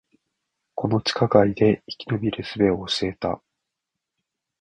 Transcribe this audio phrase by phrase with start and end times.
[0.73, 3.39] この地下街で生き延びる術を教えた